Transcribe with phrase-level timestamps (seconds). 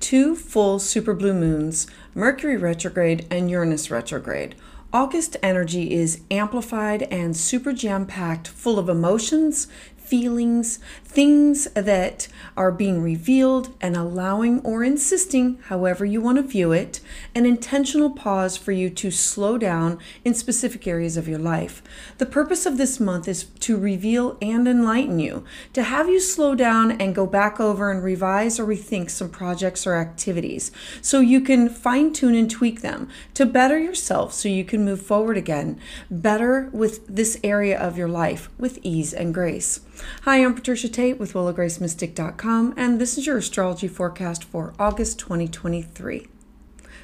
[0.00, 4.54] two full super blue moons, Mercury retrograde and Uranus retrograde.
[4.92, 9.68] August energy is amplified and super jam packed, full of emotions,
[10.10, 12.26] feelings, things that
[12.56, 17.00] are being revealed and allowing or insisting, however you want to view it,
[17.32, 21.80] an intentional pause for you to slow down in specific areas of your life.
[22.18, 26.56] The purpose of this month is to reveal and enlighten you, to have you slow
[26.56, 31.40] down and go back over and revise or rethink some projects or activities so you
[31.40, 35.78] can fine tune and tweak them to better yourself so you can move forward again,
[36.10, 39.80] better with this area of your life with ease and grace.
[40.22, 46.26] Hi, I'm Patricia Tate with WillowGraceMystik.com, and this is your astrology forecast for August 2023.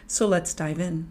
[0.06, 1.08] So let's dive in.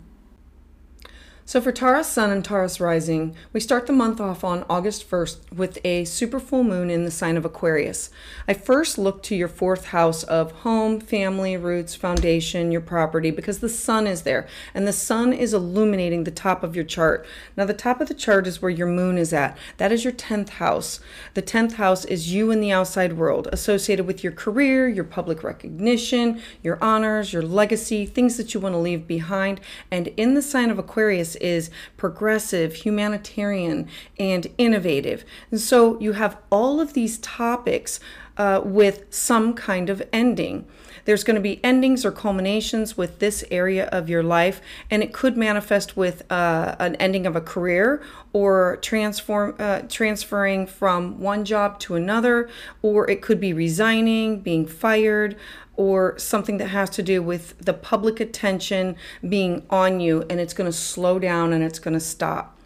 [1.48, 5.54] So for Taurus Sun and Taurus Rising, we start the month off on August 1st
[5.54, 8.10] with a super full moon in the sign of Aquarius.
[8.48, 13.60] I first look to your fourth house of home, family, roots, foundation, your property, because
[13.60, 17.28] the sun is there, and the sun is illuminating the top of your chart.
[17.56, 19.56] Now, the top of the chart is where your moon is at.
[19.78, 21.00] That is your 10th house.
[21.36, 25.44] The 10th house is you in the outside world, associated with your career, your public
[25.44, 29.62] recognition, your honors, your legacy, things that you want to leave behind.
[29.92, 33.88] And in the sign of Aquarius, is progressive, humanitarian,
[34.20, 35.26] and innovative.
[35.52, 38.00] And so you have all of these topics
[38.38, 40.68] uh, with some kind of ending.
[41.06, 45.14] There's going to be endings or culminations with this area of your life, and it
[45.14, 51.46] could manifest with uh, an ending of a career or transform uh, transferring from one
[51.46, 52.50] job to another,
[52.82, 55.38] or it could be resigning, being fired,
[55.78, 58.96] or something that has to do with the public attention
[59.28, 62.58] being on you, and it's going to slow down and it's going to stop.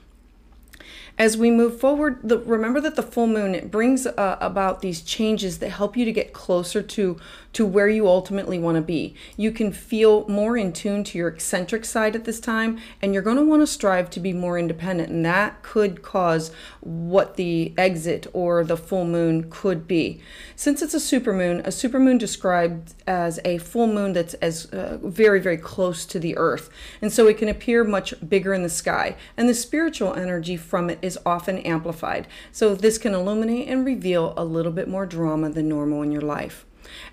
[1.18, 5.02] As we move forward, the, remember that the full moon it brings uh, about these
[5.02, 7.18] changes that help you to get closer to
[7.54, 9.16] to where you ultimately want to be.
[9.36, 13.24] You can feel more in tune to your eccentric side at this time, and you're
[13.24, 16.52] going to want to strive to be more independent, and that could cause
[16.82, 20.22] what the exit or the full moon could be.
[20.56, 25.40] Since it's a supermoon, a supermoon described as a full moon that's as uh, very
[25.40, 26.70] very close to the earth,
[27.02, 30.90] and so it can appear much bigger in the sky, and the spiritual energy from
[30.90, 32.28] it is often amplified.
[32.52, 36.22] So this can illuminate and reveal a little bit more drama than normal in your
[36.22, 36.66] life.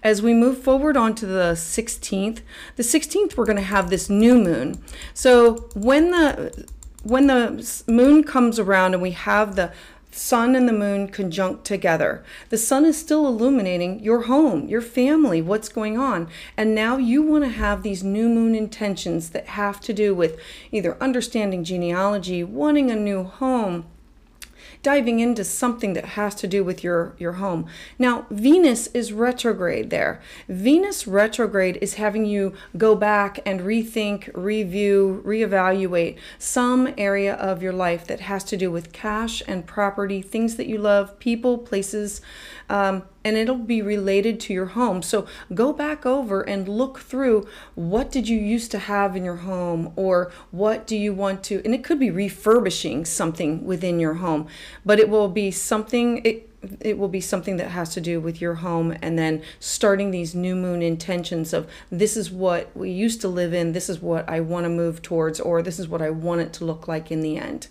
[0.02, 2.40] As we move forward onto the 16th,
[2.76, 4.82] the 16th we're going to have this new moon.
[5.14, 6.66] So when the
[7.02, 9.72] when the moon comes around and we have the
[10.16, 12.24] sun and the moon conjunct together.
[12.48, 16.28] The sun is still illuminating your home, your family, what's going on.
[16.56, 20.40] And now you want to have these new moon intentions that have to do with
[20.72, 23.84] either understanding genealogy, wanting a new home,
[24.82, 27.66] diving into something that has to do with your, your home.
[27.98, 30.20] Now, Venus is retrograde there.
[30.48, 37.72] Venus retrograde is having you go back and rethink, review, reevaluate some area of your
[37.72, 42.20] life that has to do with cash and property, things that you love, people, places,
[42.68, 45.02] um, and it'll be related to your home.
[45.02, 49.38] So go back over and look through what did you used to have in your
[49.38, 54.14] home or what do you want to and it could be refurbishing something within your
[54.14, 54.46] home,
[54.84, 56.48] but it will be something it
[56.80, 60.34] it will be something that has to do with your home and then starting these
[60.34, 64.28] new moon intentions of this is what we used to live in, this is what
[64.28, 67.10] I want to move towards or this is what I want it to look like
[67.10, 67.68] in the end.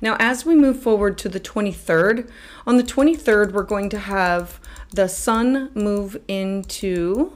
[0.00, 2.30] Now, as we move forward to the 23rd,
[2.66, 4.60] on the 23rd, we're going to have
[4.92, 7.32] the sun move into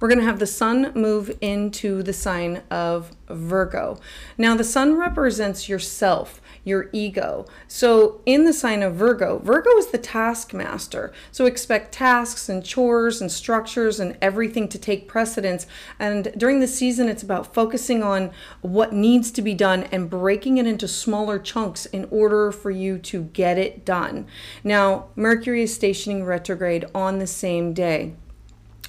[0.00, 3.98] we're going to have the sun move into the sign of Virgo.
[4.38, 7.46] Now, the sun represents yourself your ego.
[7.68, 11.12] So, in the sign of Virgo, Virgo is the taskmaster.
[11.30, 15.66] So, expect tasks and chores and structures and everything to take precedence.
[15.98, 18.32] And during the season, it's about focusing on
[18.62, 22.98] what needs to be done and breaking it into smaller chunks in order for you
[22.98, 24.26] to get it done.
[24.64, 28.14] Now, Mercury is stationing retrograde on the same day.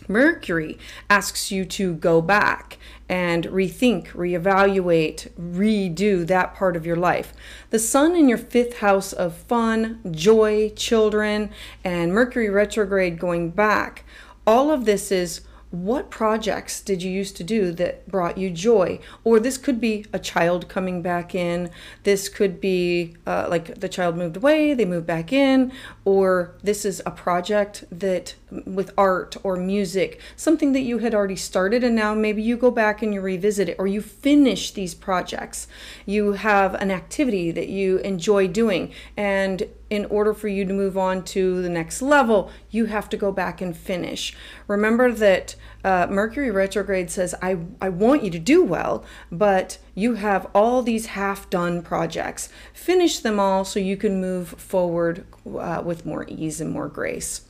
[0.08, 0.78] Mercury
[1.10, 2.78] asks you to go back
[3.10, 7.34] and rethink, reevaluate, redo that part of your life.
[7.70, 11.52] The sun in your fifth house of fun, joy, children,
[11.84, 14.04] and Mercury retrograde going back,
[14.46, 19.00] all of this is what projects did you used to do that brought you joy?
[19.24, 21.70] Or this could be a child coming back in.
[22.04, 25.74] This could be uh, like the child moved away, they moved back in.
[26.06, 28.36] Or this is a project that
[28.66, 32.72] with art or music, something that you had already started and now maybe you go
[32.72, 35.68] back and you revisit it or you finish these projects.
[36.06, 40.98] You have an activity that you enjoy doing and in order for you to move
[40.98, 44.36] on to the next level, you have to go back and finish.
[44.68, 50.16] Remember that uh, Mercury retrograde says, I, I want you to do well, but you
[50.16, 52.50] have all these half done projects.
[52.74, 57.42] Finish them all so you can move forward uh, with more ease and more grace.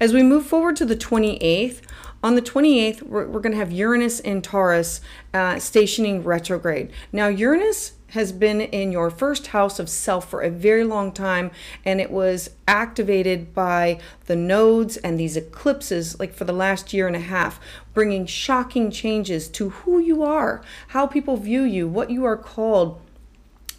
[0.00, 1.80] As we move forward to the 28th,
[2.24, 5.00] on the 28th, we're, we're going to have Uranus and Taurus
[5.34, 6.90] uh, stationing retrograde.
[7.12, 11.50] Now, Uranus has been in your first house of self for a very long time
[11.84, 17.06] and it was activated by the nodes and these eclipses like for the last year
[17.06, 17.58] and a half
[17.94, 23.00] bringing shocking changes to who you are how people view you what you are called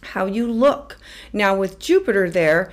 [0.08, 0.98] how you look.
[1.32, 2.72] Now with jupiter there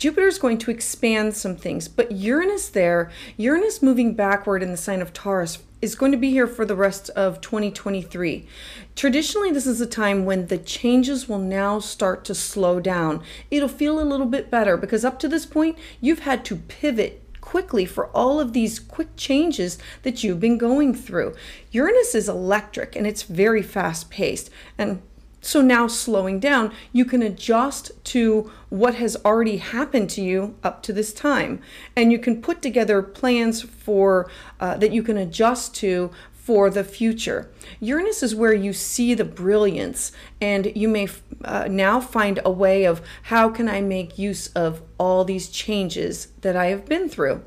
[0.00, 4.78] Jupiter is going to expand some things, but Uranus there, Uranus moving backward in the
[4.78, 8.46] sign of Taurus is going to be here for the rest of 2023.
[8.94, 13.22] Traditionally, this is a time when the changes will now start to slow down.
[13.50, 17.22] It'll feel a little bit better because up to this point, you've had to pivot
[17.40, 21.34] quickly for all of these quick changes that you've been going through.
[21.72, 24.50] Uranus is electric and it's very fast paced.
[24.76, 25.02] And
[25.40, 30.82] so now slowing down, you can adjust to what has already happened to you up
[30.82, 31.60] to this time.
[31.96, 36.84] And you can put together plans for uh, that you can adjust to for the
[36.84, 37.50] future.
[37.80, 41.08] Uranus is where you see the brilliance and you may
[41.44, 46.28] uh, now find a way of how can I make use of all these changes
[46.40, 47.42] that I have been through.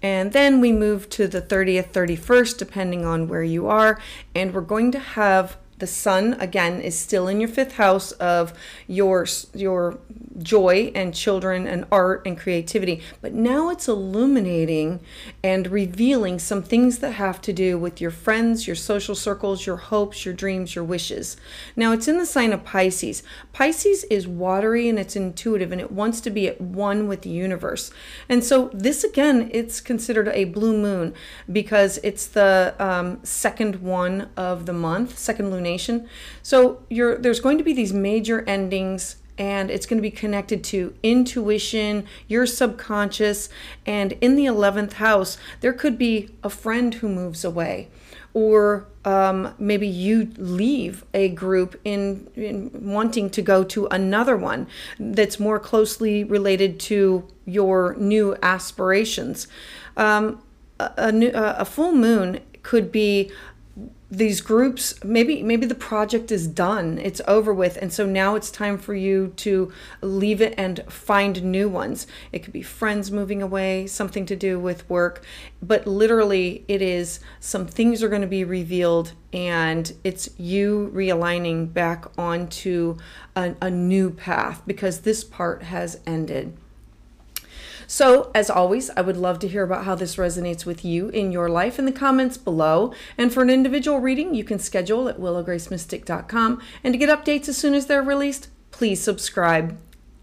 [0.00, 4.00] And then we move to the 30th, 31st, depending on where you are.
[4.34, 8.52] And we're going to have the sun again is still in your fifth house of
[8.86, 9.98] your your
[10.38, 13.02] joy and children and art and creativity.
[13.20, 15.00] But now it's illuminating
[15.42, 19.76] and revealing some things that have to do with your friends your social circles your
[19.76, 21.36] hopes your dreams your wishes.
[21.76, 23.22] Now it's in the sign of pisces.
[23.52, 27.30] Pisces is watery and it's intuitive and it wants to be at one with the
[27.30, 27.90] universe.
[28.28, 31.14] And so this again it's considered a blue moon
[31.50, 35.67] because it's the um, second one of the month second lunar
[36.42, 40.94] so there's going to be these major endings and it's going to be connected to
[41.02, 43.48] intuition, your subconscious,
[43.86, 47.88] and in the 11th house, there could be a friend who moves away,
[48.34, 54.66] or um, maybe you leave a group in, in, wanting to go to another one
[54.98, 59.46] that's more closely related to your new aspirations.
[59.96, 60.42] Um,
[60.80, 63.30] a, a, a full moon could be
[64.10, 68.50] these groups maybe maybe the project is done it's over with and so now it's
[68.50, 69.70] time for you to
[70.00, 72.06] leave it and find new ones.
[72.32, 75.22] It could be friends moving away something to do with work
[75.60, 81.70] but literally it is some things are going to be revealed and it's you realigning
[81.70, 82.96] back onto
[83.36, 86.56] a, a new path because this part has ended
[87.90, 91.32] so, as always, I would love to hear about how this resonates with you in
[91.32, 92.92] your life in the comments below.
[93.16, 96.60] And for an individual reading, you can schedule at willowgracemystik.com.
[96.84, 99.78] And to get updates as soon as they're released, please subscribe.